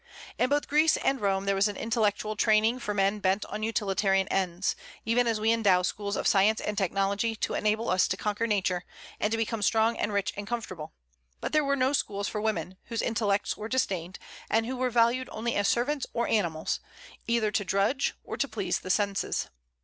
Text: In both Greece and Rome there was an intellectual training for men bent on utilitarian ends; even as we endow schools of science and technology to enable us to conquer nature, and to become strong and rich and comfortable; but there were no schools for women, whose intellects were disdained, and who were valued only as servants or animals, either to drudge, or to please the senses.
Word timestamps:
In 0.39 0.49
both 0.49 0.67
Greece 0.67 0.97
and 0.97 1.21
Rome 1.21 1.45
there 1.45 1.53
was 1.53 1.67
an 1.67 1.75
intellectual 1.77 2.35
training 2.35 2.79
for 2.79 2.91
men 2.91 3.19
bent 3.19 3.45
on 3.45 3.61
utilitarian 3.61 4.27
ends; 4.29 4.75
even 5.05 5.27
as 5.27 5.39
we 5.39 5.51
endow 5.51 5.83
schools 5.83 6.15
of 6.15 6.25
science 6.25 6.59
and 6.59 6.75
technology 6.75 7.35
to 7.35 7.53
enable 7.53 7.87
us 7.87 8.07
to 8.07 8.17
conquer 8.17 8.47
nature, 8.47 8.83
and 9.19 9.29
to 9.29 9.37
become 9.37 9.61
strong 9.61 9.95
and 9.97 10.11
rich 10.11 10.33
and 10.35 10.47
comfortable; 10.47 10.95
but 11.39 11.53
there 11.53 11.63
were 11.63 11.75
no 11.75 11.93
schools 11.93 12.27
for 12.27 12.41
women, 12.41 12.77
whose 12.85 13.03
intellects 13.03 13.55
were 13.55 13.69
disdained, 13.69 14.17
and 14.49 14.65
who 14.65 14.75
were 14.75 14.89
valued 14.89 15.29
only 15.31 15.53
as 15.53 15.67
servants 15.67 16.07
or 16.13 16.27
animals, 16.27 16.79
either 17.27 17.51
to 17.51 17.63
drudge, 17.63 18.15
or 18.23 18.37
to 18.37 18.47
please 18.47 18.79
the 18.79 18.89
senses. 18.89 19.49